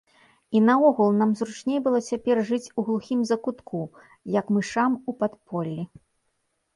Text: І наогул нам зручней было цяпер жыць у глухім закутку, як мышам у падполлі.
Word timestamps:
І 0.59 0.59
наогул 0.67 1.09
нам 1.17 1.33
зручней 1.41 1.79
было 1.87 1.99
цяпер 2.13 2.41
жыць 2.49 2.71
у 2.81 2.85
глухім 2.87 3.19
закутку, 3.31 3.81
як 4.39 4.45
мышам 4.57 4.97
у 5.13 5.15
падполлі. 5.21 5.81